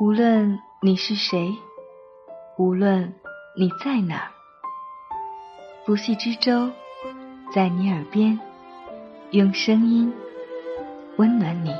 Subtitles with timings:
[0.00, 1.52] 无论你是谁，
[2.56, 3.12] 无论
[3.56, 4.30] 你在哪，
[5.84, 6.70] 不系之舟
[7.52, 8.38] 在你耳边，
[9.32, 10.12] 用声音
[11.16, 11.74] 温暖你。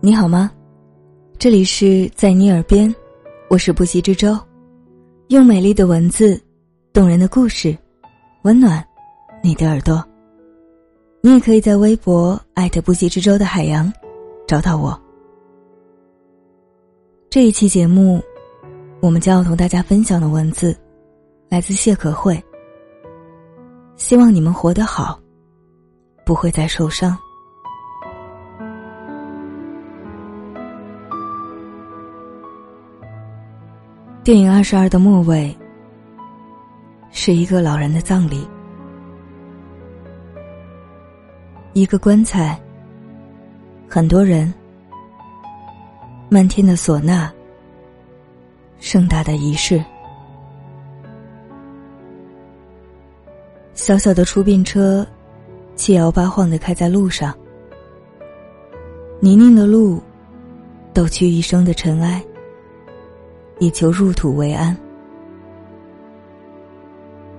[0.00, 0.50] 你好吗？
[1.46, 2.92] 这里是在你耳边，
[3.48, 4.36] 我是不息之舟，
[5.28, 6.42] 用美丽的文字、
[6.92, 7.78] 动人的故事，
[8.42, 8.84] 温暖
[9.44, 10.04] 你的耳朵。
[11.22, 13.92] 你也可以在微博艾特不息之舟的海洋
[14.44, 15.00] 找到我。
[17.30, 18.20] 这一期节目，
[19.00, 20.76] 我们将要同大家分享的文字，
[21.48, 22.42] 来自谢可慧。
[23.94, 25.16] 希望你们活得好，
[26.24, 27.16] 不会再受伤。
[34.26, 35.56] 电影《二十二》的末尾，
[37.12, 38.44] 是一个老人的葬礼，
[41.74, 42.60] 一个棺材，
[43.88, 44.52] 很多人，
[46.28, 47.30] 漫天的唢呐，
[48.80, 49.80] 盛大的仪式，
[53.74, 55.06] 小小的出殡车，
[55.76, 57.32] 七摇八晃的开在路上，
[59.20, 60.02] 泥泞的路，
[60.92, 62.20] 抖去一生的尘埃。
[63.58, 64.76] 以求入土为安。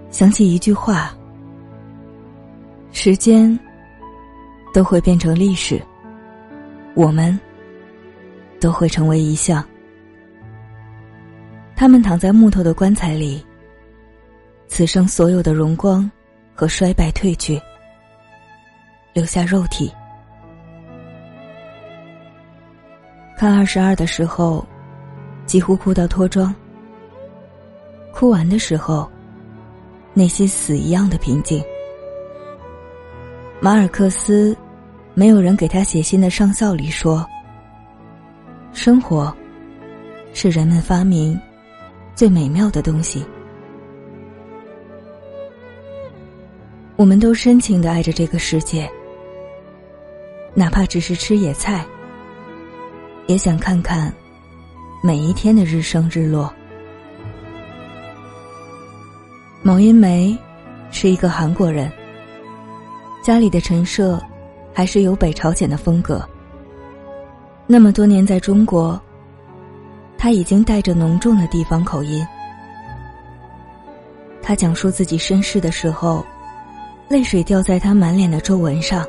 [0.09, 1.13] 想起一句话：
[2.91, 3.57] 时间
[4.73, 5.79] 都会变成历史，
[6.95, 7.37] 我们
[8.59, 9.63] 都会成为遗像。
[11.75, 13.45] 他们躺在木头的棺材里，
[14.67, 16.09] 此生所有的荣光
[16.55, 17.61] 和衰败褪去，
[19.13, 19.93] 留下肉体。
[23.37, 24.65] 看二十二的时候。
[25.47, 26.53] 几乎哭到脱妆。
[28.13, 29.09] 哭完的时候，
[30.13, 31.63] 内心死一样的平静。
[33.59, 34.55] 马尔克斯，
[35.15, 37.25] 没有人给他写信的上校里说
[38.73, 39.36] ：“生活，
[40.33, 41.39] 是人们发明
[42.13, 43.25] 最美妙的东西。”
[46.97, 48.89] 我们都深情的爱着这个世界，
[50.55, 51.86] 哪怕只是吃野菜，
[53.27, 54.13] 也想看看。
[55.02, 56.52] 每一天的日升日落。
[59.61, 60.35] 毛银梅
[60.89, 61.91] 是一个韩国人，
[63.23, 64.19] 家里的陈设
[64.73, 66.27] 还是有北朝鲜的风格。
[67.67, 68.99] 那么多年在中国，
[70.17, 72.25] 他已经带着浓重的地方口音。
[74.41, 76.25] 他讲述自己身世的时候，
[77.07, 79.05] 泪水掉在他满脸的皱纹上，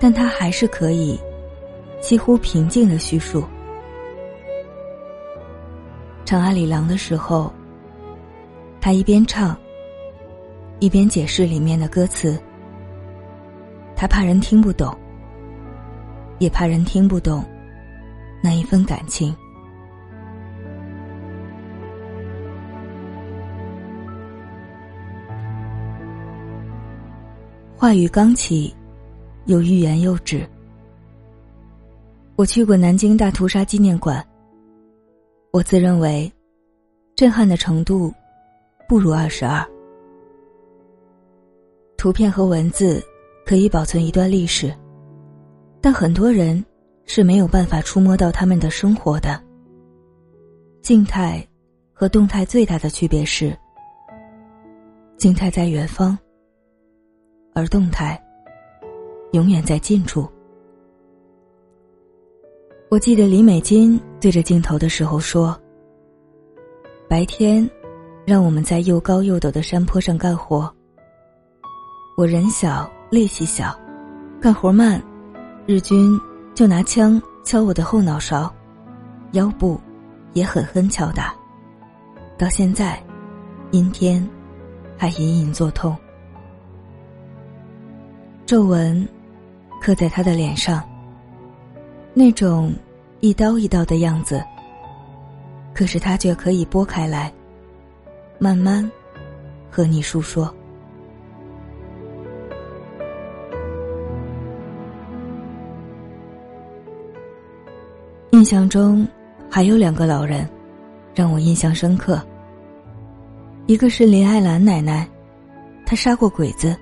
[0.00, 1.20] 但他还是可以
[2.00, 3.44] 几乎平静的叙述。
[6.28, 7.50] 唱阿里郎的时候，
[8.82, 9.58] 他一边唱，
[10.78, 12.38] 一边解释里面的歌词。
[13.96, 14.94] 他怕人听不懂，
[16.38, 17.42] 也怕人听不懂
[18.42, 19.34] 那一份感情。
[27.74, 28.76] 话语刚起，
[29.46, 30.46] 又欲言又止。
[32.36, 34.22] 我去过南京大屠杀纪念馆。
[35.50, 36.30] 我自认为，
[37.16, 38.12] 震撼的程度
[38.86, 39.66] 不如二十二。
[41.96, 43.02] 图片和文字
[43.46, 44.72] 可以保存一段历史，
[45.80, 46.62] 但很多人
[47.06, 49.42] 是没有办法触摸到他们的生活的。
[50.82, 51.44] 静态
[51.94, 53.56] 和动态最大的区别是，
[55.16, 56.16] 静态在远方，
[57.54, 58.22] 而动态
[59.32, 60.30] 永远在近处。
[62.90, 65.54] 我记得李美金对着镜头的时候说
[67.06, 67.68] ：“白天，
[68.24, 70.74] 让我们在又高又陡的山坡上干活。
[72.16, 73.78] 我人小力气小，
[74.40, 75.02] 干活慢，
[75.66, 76.18] 日军
[76.54, 78.50] 就拿枪敲我的后脑勺，
[79.32, 79.78] 腰部
[80.32, 81.34] 也狠狠敲打，
[82.38, 82.98] 到现在，
[83.70, 84.26] 阴天
[84.96, 85.94] 还隐隐作痛，
[88.46, 89.06] 皱纹
[89.78, 90.82] 刻在他的脸上。”
[92.18, 92.74] 那种
[93.20, 94.42] 一刀一刀的样子，
[95.72, 97.32] 可是他却可以拨开来，
[98.40, 98.90] 慢慢
[99.70, 100.52] 和你诉说。
[108.32, 109.06] 印象中
[109.48, 110.44] 还有两个老人，
[111.14, 112.20] 让我印象深刻。
[113.66, 115.08] 一个是林爱兰奶奶，
[115.86, 116.76] 她杀过鬼子，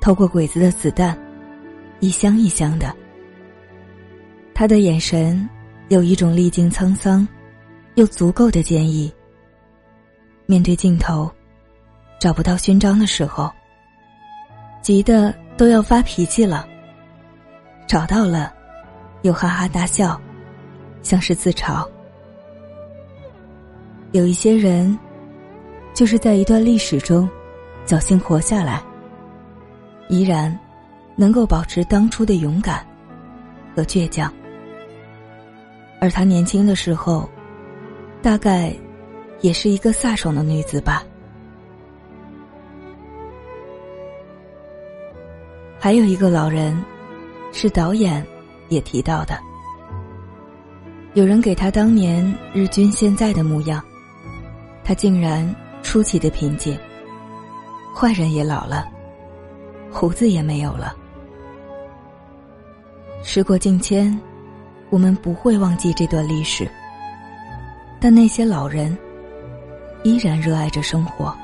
[0.00, 1.18] 偷过鬼子的子弹，
[1.98, 3.01] 一箱一箱的。
[4.62, 5.48] 他的眼神
[5.88, 7.26] 有一种历经沧桑
[7.96, 9.12] 又足够的坚毅。
[10.46, 11.28] 面对镜头，
[12.20, 13.50] 找不到勋章的时候，
[14.80, 16.64] 急得都要发脾气了。
[17.88, 18.54] 找到了，
[19.22, 20.16] 又哈哈大笑，
[21.02, 21.84] 像是自嘲。
[24.12, 24.96] 有一些人，
[25.92, 27.28] 就是在一段历史中，
[27.84, 28.80] 侥幸活下来，
[30.08, 30.56] 依然
[31.16, 32.86] 能够保持当初的勇敢
[33.74, 34.32] 和倔强。
[36.02, 37.30] 而她年轻的时候，
[38.20, 38.74] 大概
[39.40, 41.04] 也是一个飒爽的女子吧。
[45.78, 46.76] 还有一个老人，
[47.52, 48.26] 是导演
[48.68, 49.38] 也提到的。
[51.14, 53.80] 有人给他当年日军现在的模样，
[54.82, 56.76] 他竟然出奇的平静。
[57.94, 58.88] 坏人也老了，
[59.88, 60.96] 胡子也没有了。
[63.22, 64.20] 时过境迁。
[64.92, 66.68] 我们不会忘记这段历史，
[67.98, 68.94] 但那些老人
[70.02, 71.34] 依然热爱着生活。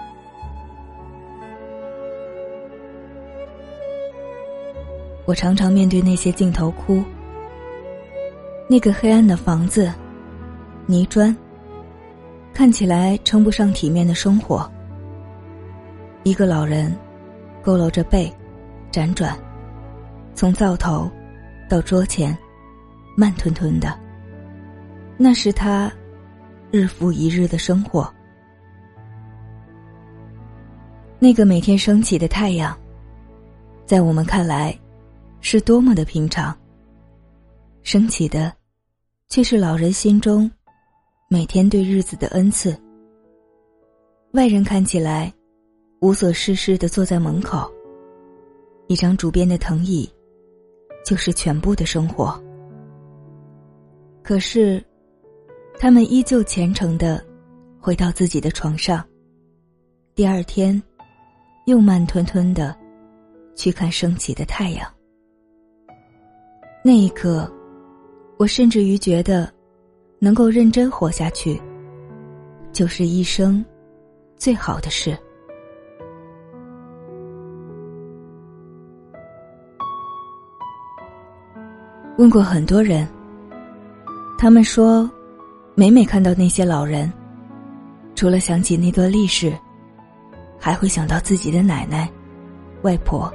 [5.24, 7.02] 我常常面对那些镜头哭。
[8.68, 9.90] 那个黑暗的房子，
[10.84, 11.34] 泥砖，
[12.52, 14.70] 看起来称不上体面的生活。
[16.22, 16.94] 一个老人，
[17.64, 18.30] 佝偻着背，
[18.92, 19.34] 辗转，
[20.34, 21.10] 从灶头
[21.66, 22.36] 到桌前。
[23.18, 23.98] 慢吞吞的，
[25.16, 25.92] 那是他
[26.70, 28.08] 日复一日的生活。
[31.18, 32.78] 那个每天升起的太阳，
[33.84, 34.78] 在我们看来，
[35.40, 36.56] 是多么的平常。
[37.82, 38.52] 升起的，
[39.28, 40.48] 却是老人心中
[41.28, 42.72] 每天对日子的恩赐。
[44.34, 45.32] 外人看起来
[46.02, 47.68] 无所事事的坐在门口，
[48.86, 50.08] 一张竹编的藤椅，
[51.04, 52.40] 就是全部的生活。
[54.28, 54.84] 可是，
[55.78, 57.24] 他们依旧虔诚的
[57.80, 59.02] 回到自己的床上。
[60.14, 60.82] 第二天，
[61.64, 62.76] 又慢吞吞的
[63.56, 64.86] 去看升起的太阳。
[66.84, 67.50] 那一刻，
[68.36, 69.50] 我甚至于觉得，
[70.18, 71.58] 能够认真活下去，
[72.70, 73.64] 就是一生
[74.36, 75.16] 最好的事。
[82.18, 83.08] 问过很多人。
[84.40, 85.10] 他们说，
[85.74, 87.12] 每每看到那些老人，
[88.14, 89.52] 除了想起那段历史，
[90.60, 92.08] 还会想到自己的奶奶、
[92.82, 93.30] 外婆。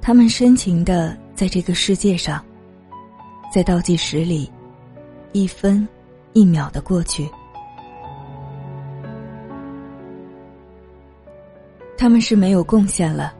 [0.00, 2.40] 他们深情的在这个世界上，
[3.52, 4.48] 在倒计时里，
[5.32, 5.86] 一分
[6.34, 7.28] 一秒的过去。
[11.98, 13.34] 他们是没有贡献了，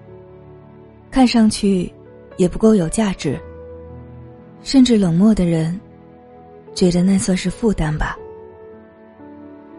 [1.12, 1.92] 看上去
[2.38, 3.40] 也不够有价值，
[4.64, 5.80] 甚至冷漠的人。
[6.74, 8.16] 觉得那算是负担吧。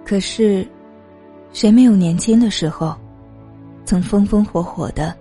[0.05, 0.67] 可是，
[1.51, 2.95] 谁没有年轻的时候，
[3.85, 5.15] 曾风风火火的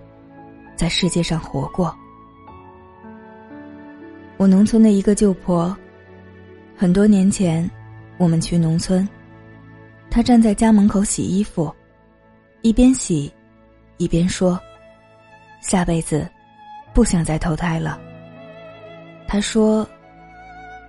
[0.75, 1.95] 在世界上活过？
[4.37, 5.75] 我农村的一个舅婆，
[6.75, 7.69] 很多年前，
[8.17, 9.07] 我们去农村，
[10.09, 11.73] 她站在家门口洗衣服，
[12.61, 13.33] 一边洗，
[13.97, 14.59] 一边说
[15.61, 16.29] ：“下辈子
[16.93, 17.99] 不想再投胎了。”
[19.27, 19.87] 她说。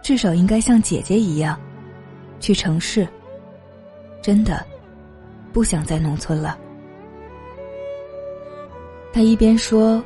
[0.04, 1.58] 至少应该像姐姐一样，
[2.38, 3.08] 去城市。
[4.20, 4.62] 真的，
[5.50, 6.58] 不想在农村了。
[9.14, 10.04] 他一边说，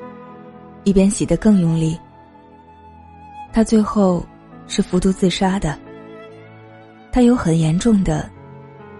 [0.84, 1.98] 一边洗得更用力。
[3.52, 4.24] 他最后
[4.68, 5.76] 是服毒自杀的。
[7.10, 8.30] 他有很严重的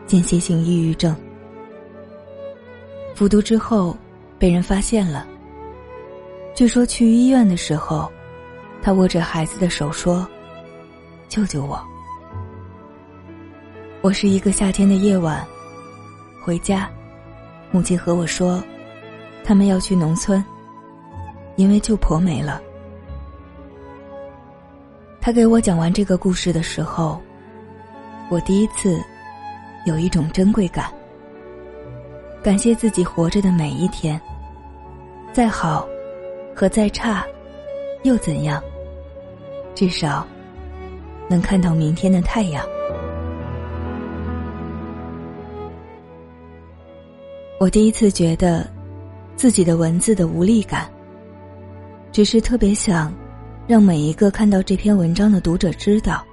[0.05, 1.14] 间歇性抑郁症。
[3.14, 3.97] 服毒之后
[4.37, 5.25] 被人发现了。
[6.57, 8.11] 据说去医院的时候，
[8.83, 10.28] 他握着孩子的手说。
[11.29, 11.79] 救救我！
[14.01, 15.47] 我是一个夏天的夜晚，
[16.43, 16.91] 回家，
[17.71, 18.63] 母亲和我说，
[19.45, 20.43] 他们要去农村，
[21.57, 22.63] 因为舅婆没了。
[25.21, 27.21] 他给我讲完这个故事的时候，
[28.31, 28.99] 我第一次
[29.85, 30.91] 有一种珍贵感。
[32.43, 34.19] 感谢自己活着的每一天，
[35.33, 35.87] 再好
[36.57, 37.23] 和再差，
[38.05, 38.63] 又怎样？
[39.75, 40.27] 至少。
[41.29, 42.65] 能看到明天的太阳。
[47.61, 48.67] 我第一次觉得
[49.37, 50.89] 自己的文字的无力感，
[52.13, 53.13] 只是特别想
[53.67, 56.25] 让每一个看到这篇文章的读者知道：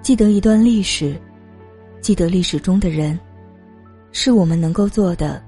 [0.00, 1.20] 记得一段历史，
[2.00, 3.18] 记得历史中的人，
[4.12, 5.42] 是我们能够做的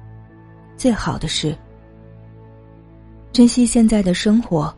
[0.76, 1.56] 最好的事。
[3.32, 4.74] 珍惜现在的生活，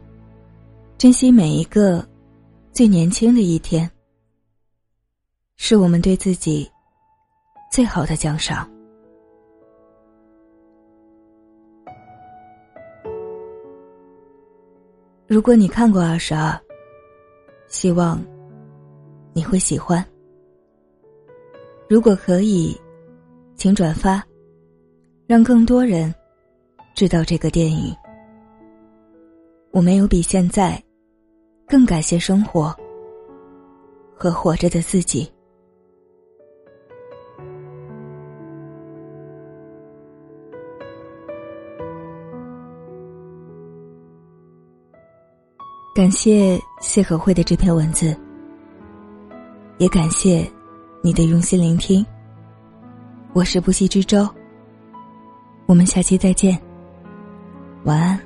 [0.97, 2.07] 珍惜每一个。
[2.77, 3.91] 最年轻的一天，
[5.57, 6.71] 是我们对自己
[7.73, 8.71] 最好的奖赏。
[15.27, 16.55] 如果你看过二十二，
[17.67, 18.23] 希望
[19.33, 20.05] 你会喜欢。
[21.89, 22.79] 如果可以，
[23.55, 24.23] 请转发，
[25.27, 26.15] 让更多人
[26.95, 27.97] 知道这个电影。
[29.71, 30.79] 我没有比现在
[31.69, 32.75] 更感谢生活
[34.15, 35.31] 和活着的自己。
[45.93, 48.15] 感谢谢可慧的这篇文字，
[49.79, 50.47] 也感谢
[51.03, 52.05] 你的用心聆听。
[53.33, 54.29] 我是不息之舟，
[55.67, 56.61] 我们下期再见，
[57.85, 58.26] 晚安。